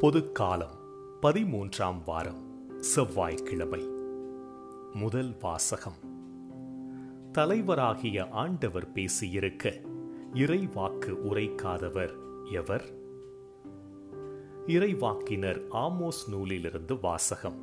பொதுக்காலம் 0.00 0.74
பதிமூன்றாம் 1.22 2.02
வாரம் 2.06 2.66
செவ்வாய்க்கிழமை. 2.80 3.86
முதல் 4.92 5.36
வாசகம். 5.40 5.96
தலைவராகிய 7.32 8.30
ஆண்டவர் 8.30 8.92
பேசியிருக்க 8.92 9.82
இறைவாக்கு 10.34 11.16
உரைக்காதவர் 11.30 12.12
எவர்? 12.52 12.84
இறைவாக்கினர் 14.66 15.66
ஆமோஸ் 15.70 16.28
நூலிலிருந்து 16.28 17.00
வாசகம். 17.00 17.62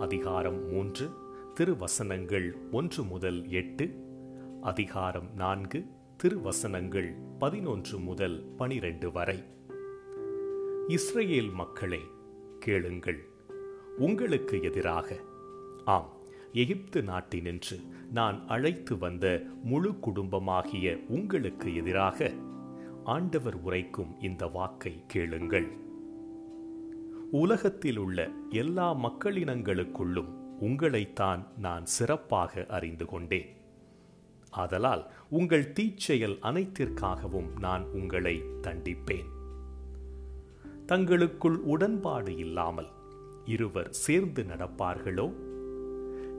அதிகாரம் 0.00 0.68
மூன்று 0.68 1.10
திருவசனங்கள் 1.54 2.56
ஒன்று 2.72 3.02
முதல் 3.02 3.48
எட்டு 3.48 4.04
அதிகாரம் 4.60 5.34
நான்கு 5.34 5.86
திருவசனங்கள் 6.16 7.16
பதினொன்று 7.38 7.98
முதல் 7.98 8.44
பனிரெண்டு 8.56 9.12
வரை. 9.12 9.52
இஸ்ரேல் 10.88 11.50
மக்களே 11.50 12.00
கேளுங்கள். 12.60 13.28
உங்களுக்கு 13.98 14.62
எதிராக 14.62 15.16
ஆம் 15.84 16.12
எகிப்து 16.52 17.02
நாட்டினின்று 17.02 17.88
நான் 18.12 18.46
அழைத்து 18.46 18.98
வந்த 18.98 19.42
முழு 19.62 19.90
குடும்பமாகிய 19.90 21.06
உங்களுக்கு 21.08 21.74
எதிராக 21.74 22.30
ஆண்டவர் 23.04 23.54
உரைக்கும் 23.54 24.20
இந்த 24.20 24.46
வாக்கை 24.46 25.04
கேளுங்கள். 25.06 25.66
உலகத்தில் 27.30 27.96
உள்ள 27.96 28.30
எல்லா 28.50 28.94
மக்களினங்களுக்குள்ளும் 28.94 30.32
உங்களைத்தான் 30.60 31.46
நான் 31.58 31.86
சிறப்பாக 31.86 32.66
அறிந்து 32.68 33.04
கொண்டேன். 33.04 33.56
ஆதலால் 34.50 35.12
உங்கள் 35.30 35.72
தீச்செயல் 35.72 36.38
அனைத்திற்காகவும் 36.42 37.58
நான் 37.58 37.84
உங்களை 37.84 38.42
தண்டிப்பேன். 38.62 39.33
தங்களுக்குள் 40.86 41.56
உடன்பாடு 41.56 42.36
இல்லாமல் 42.36 42.86
இருவர் 43.44 43.92
சேர்ந்து 43.92 44.42
நடப்பார்களோ? 44.42 45.32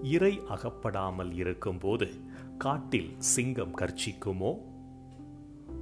இறை 0.04 0.42
அகப்படாமல் 0.48 1.34
இருக்கும்போது 1.34 2.08
காட்டில் 2.58 3.10
சிங்கம் 3.18 3.78
கர்ச்சிக்குமோ? 3.78 4.58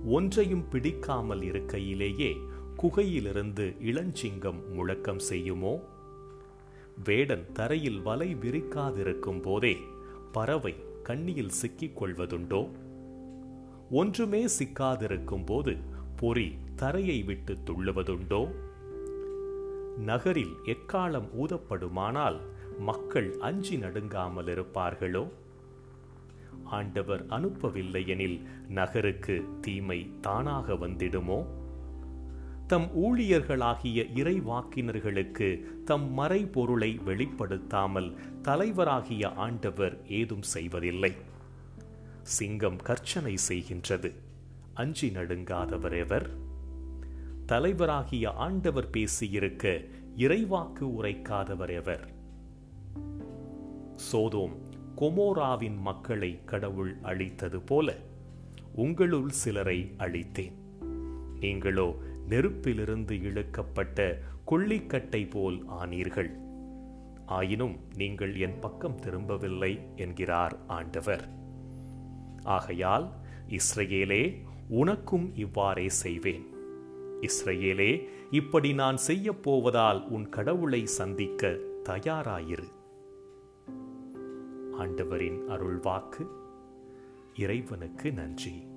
ஒன்றையும் 0.05 0.69
பிடிக்காமல் 0.69 1.41
இருக்கையிலேயே 1.41 2.37
குகையிலிருந்து 2.83 3.75
இளஞ்சிங்கம் 3.81 4.67
முழக்கம் 4.73 5.19
செய்யுமோ? 5.19 5.81
வேடன் 7.03 7.51
தரையில் 7.51 8.01
வலை 8.01 8.35
விரிக்காதிருக்கும் 8.35 9.41
போதே 9.41 9.77
பறவை 10.31 10.75
கண்ணியில் 11.03 11.49
சிக்கிக் 11.49 12.03
கொள்வதுண்டோ? 12.03 12.69
ஒன்றுமே 13.91 14.45
சிக்காதிருக்கும் 14.59 15.45
போது 15.45 15.75
பொறி 16.15 16.55
தரையை 16.83 17.23
விட்டு 17.23 17.57
துள்ளுவதுண்டோ? 17.65 18.51
நகரில் 19.97 20.55
எக்காலம் 20.65 21.27
ஊதப்படுமானால் 21.41 22.39
மக்கள் 22.79 23.37
அஞ்சி 23.39 23.77
நடுங்காமல் 23.77 24.47
இருப்பார்களோ? 24.47 25.29
ஆண்டவர் 26.63 27.25
அனுப்பவில்லை 27.25 28.07
எனில் 28.07 28.47
நகருக்கு 28.67 29.45
தீமை 29.61 30.09
தானாக 30.21 30.73
வந்திடுமோ? 30.73 31.45
தம் 32.67 32.89
ஊழியர்களாகிய 32.95 34.09
இறைவாக்கினர்களுக்கு 34.15 35.83
தம் 35.83 36.17
மறைபொருளை 36.17 36.99
வெளிப்படுத்தாமல் 37.05 38.17
தலைவராகிய 38.41 39.33
ஆண்டவர் 39.35 40.07
ஏதும் 40.07 40.41
செய்வதில்லை. 40.41 41.15
சிங்கம் 42.21 42.77
கர்ச்சனை 42.77 43.37
செய்கின்றது. 43.49 44.13
அஞ்சி 44.73 45.09
நடுங்காதவர் 45.09 45.97
எவர் 45.97 46.42
தலைவராகிய 47.47 48.27
ஆண்டவர் 48.27 48.89
பேசியிருக்க 48.89 49.85
இறைவாக்கு 50.17 50.85
உரைக்காதவர் 51.01 51.69
எவர்? 51.69 52.09
சோதோம் 53.95 54.53
கொமோராவின் 54.97 55.77
மக்களை 55.77 56.39
கடவுள் 56.45 56.95
அழித்தது 57.01 57.59
போல 57.65 57.95
உங்களுள் 58.73 59.29
சிலரை 59.29 59.93
அழித்தேன். 59.97 60.53
நீங்களோ 61.39 61.95
நெருப்பிலிருந்து 62.29 63.21
இழுக்கப்பட்ட 63.21 64.19
கொள்ளிக்கட்டை 64.51 65.29
போல் 65.29 65.67
ஆனீர்கள். 65.67 66.31
ஆயினும் 67.25 67.77
நீங்கள் 67.95 68.35
என் 68.35 68.59
பக்கம் 68.59 68.99
திரும்பவில்லை 68.99 69.79
என்கிறார் 69.95 70.57
ஆண்டவர். 70.67 71.27
ஆகையால் 72.43 73.11
இஸ்ரேலே 73.47 74.41
உனக்கும் 74.69 75.35
இவ்வாறே 75.35 75.89
செய்வேன். 75.89 76.51
இஸ்ரேலே 77.23 78.07
இப்படி 78.31 78.73
நான் 78.73 78.97
செய்ய 78.97 79.33
போவதால் 79.33 80.07
உன் 80.09 80.29
கடவுளை 80.29 80.85
சந்திக்க 80.85 81.57
தயாராயிரு. 81.83 82.63
ஆண்டவரின் 84.77 85.49
அருள்வாக்கு 85.49 86.27
இறைவனுக்கு 87.35 88.11
நன்றி. 88.11 88.71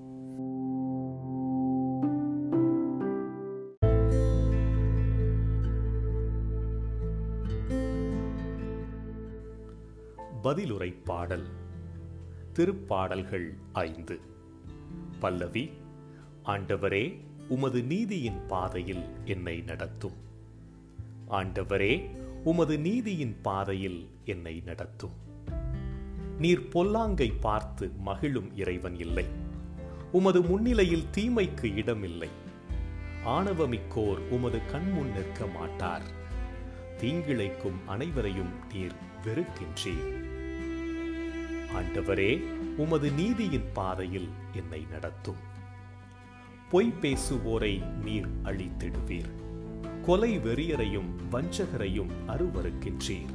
பதிலுரை 10.43 10.95
பாடல். 11.05 11.47
திருப்பாடல்கள் 12.53 13.51
ஐந்து. 13.73 14.21
பல்லவி 15.21 15.71
ஆண்டவரே 16.45 17.26
உமது 17.49 17.83
நீதியின் 17.83 18.47
பாதையில் 18.47 19.05
என்னை 19.25 19.61
நடத்தும். 19.61 20.13
ஆண்டவரே 21.31 22.17
உமது 22.45 22.79
நீதியின் 22.79 23.37
பாதையில் 23.43 24.09
என்னை 24.25 24.63
நடத்தும். 24.65 25.11
நீர் 26.39 26.69
பொல்லாங்கை 26.73 27.33
பார்த்து 27.41 27.91
மகிழும் 27.99 28.57
இறைவன் 28.57 28.99
இல்லை. 28.99 29.25
உமது 30.13 30.43
முன்னிலையில் 30.43 31.11
தீமைக்கு 31.11 31.75
இடமில்லை. 31.75 32.29
ஆணவமிக்கோர் 33.27 34.19
உமது 34.19 34.59
கண்முன் 34.71 35.13
நிற்க 35.13 35.47
மாட்டார். 35.47 36.03
தீங்கிழைக்கும் 37.01 37.85
அனைவரையும் 37.87 38.53
நீர் 38.73 38.93
வெறுக்கின்றீர். 39.25 40.25
ஆண்டவரே 41.75 42.41
உமது 42.77 43.13
நீதியின் 43.13 43.73
பாதையில் 43.73 44.29
என்னை 44.53 44.87
நடத்தும். 44.91 45.55
பொய் 46.71 46.95
பேசுவோரை 47.03 48.03
நீர் 48.05 48.29
அழித்திடுவீர். 48.45 49.31
கொலை 50.07 50.39
வெறியரையும் 50.39 51.11
வஞ்சகரையும் 51.33 52.11
அருவருக்கின்றீர். 52.27 53.35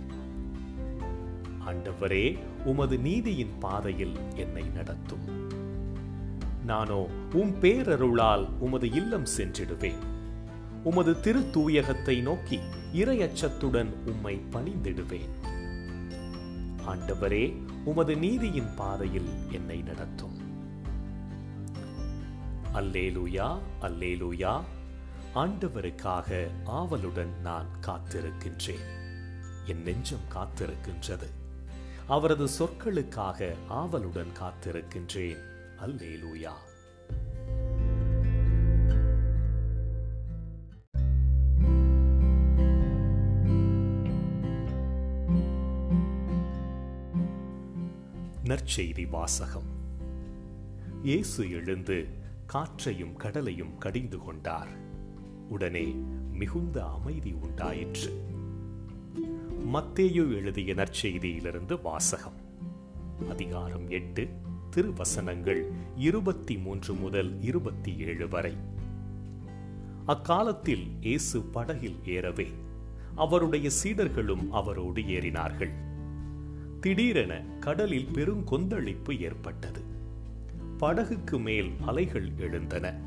ஆண்டவரே 1.65 2.37
உமது 2.65 2.97
நீதியின் 2.97 3.57
பாதையில் 3.59 4.15
என்னை 4.35 4.63
நடத்தும். 4.63 5.49
நானோ 6.65 7.07
உம் 7.33 7.53
பேரருளால் 7.61 8.49
உமது 8.59 8.91
இல்லம் 8.91 9.27
சென்றிடுவேன். 9.37 10.01
உமது 10.83 11.19
திரு 11.19 11.49
தூயகத்தை 11.51 12.21
நோக்கி 12.21 12.59
இரையச்சத்துடன் 12.93 13.89
உம்மை 14.05 14.41
பணிந்திடுவேன். 14.51 15.33
ஆண்டவரே 16.87 17.53
உமது 17.83 18.17
நீதியின் 18.17 18.75
பாதையில் 18.75 19.29
என்னை 19.51 19.81
நடத்தும். 19.81 20.30
அல்லேலூயா 22.73 23.57
அல்லேலூயா. 23.81 24.61
ஆண்டவருக்காக 25.35 26.47
ஆவலுடன் 26.65 27.41
நான் 27.41 27.65
காத்திருக்கின்றேன். 27.81 28.99
என் 29.65 29.81
நெஞ்சம் 29.81 30.27
காத்திருக்கின்றது. 30.33 31.29
அவரது 32.07 32.47
சொற்களுக்காக 32.59 33.55
ஆவலுடன் 33.67 34.27
காத்திருக்கின்றேன். 34.39 35.37
அல்லேலூயா. 35.81 36.51
நற்செய்தி 48.43 49.09
வாசகம். 49.09 49.79
இயேசு 51.03 51.51
எழுந்து 51.51 52.19
காற்றையும் 52.51 53.15
கடலையும் 53.15 53.77
கடிந்து 53.77 54.17
கொண்டார். 54.17 54.67
உடனே 55.49 55.95
மிகுந்த 56.33 56.85
அமைதி 56.85 57.31
உண்டாயிற்று. 57.31 58.25
மத்தேயு 59.73 60.35
எழுதிய 60.35 60.73
நற்செய்தியிலிருந்து 60.73 61.81
வாசகம். 61.81 62.33
அதிகாரம் 63.29 63.89
எட்டு 63.89 64.29
திருவசனங்கள் 64.69 65.71
இருபத்தி 65.95 66.57
மூன்று 66.57 66.93
முதல் 66.93 67.41
இருபத்தி 67.41 67.97
ஏழு 67.97 68.29
வரை. 68.29 68.53
அக்காலத்தில் 70.05 70.87
இயேசு 71.01 71.41
படகில் 71.41 71.95
ஏறவே 72.05 72.47
அவருடைய 73.15 73.69
சீடர்களும் 73.83 74.49
அவரோடு 74.51 75.01
ஏறினார்கள். 75.01 75.71
திடீரென 76.79 77.41
கடலில் 77.59 78.07
பெருங்கொந்தளிப்பு 78.13 79.19
ஏற்பட்டது. 79.19 79.90
படகுக்கு 80.81 81.39
மேல் 81.39 81.71
அலைகள் 81.85 82.31
எழுந்தன. 82.37 82.99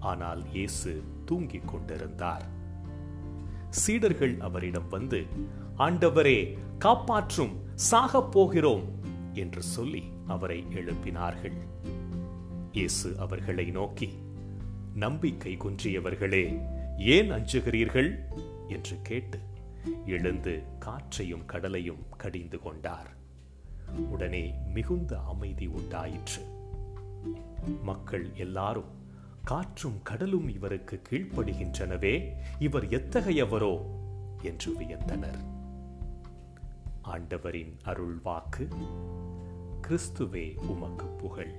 ஆனால் 0.00 0.52
இயேசு 0.52 1.02
தூங்கிக் 1.24 1.68
கொண்டிருந்தார். 1.68 2.46
சீடர்கள் 3.70 4.40
அவரிடம் 4.40 4.88
வந்து 4.88 5.26
ஆண்டவரே 5.78 6.58
காப்பாற்றும் 6.78 7.60
சாகப் 7.90 8.32
போகிறோம் 8.32 8.84
என்று 9.32 9.62
சொல்லி 9.62 10.02
அவரை 10.26 10.66
எழுப்பினார்கள். 10.70 11.56
இயேசு 12.72 13.18
அவர்களை 13.18 13.70
நோக்கி 13.70 14.08
நம்பிக்கை 14.94 15.56
குன்றியவர்களே 15.56 16.62
ஏன் 16.98 17.30
அஞ்சுகிறீர்கள்? 17.30 18.14
என்று 18.68 18.96
கேட்டு 19.02 19.38
எழுந்து 20.06 20.62
காற்றையும் 20.78 21.46
கடலையும் 21.46 22.06
கடிந்து 22.16 22.58
கொண்டார். 22.58 23.10
உடனே 24.10 24.54
மிகுந்த 24.74 25.18
அமைதி 25.18 25.66
உண்டாயிற்று. 25.66 26.53
மக்கள் 27.82 28.30
எல்லாரும் 28.34 29.02
காற்றும் 29.44 30.02
கடலும் 30.02 30.48
இவருக்கு 30.48 31.02
கீழ்ப்படுகின்றனவே 31.10 32.32
இவர் 32.58 32.88
எத்தகையவரோ 32.88 33.80
என்று 34.42 34.72
வியந்தனர். 34.72 35.44
ஆண்டவரின் 37.02 37.78
அருள் 37.82 38.20
வாக்கு 38.22 38.68
கிறிஸ்துவே 39.88 40.56
உமக்கு 40.56 41.06
புகழ். 41.06 41.54